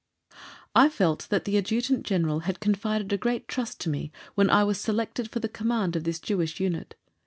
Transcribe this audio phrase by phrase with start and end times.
[0.73, 4.63] I felt that the Adjutant General had confided a great trust to me when I
[4.63, 6.95] was selected for the command of this Jewish unit.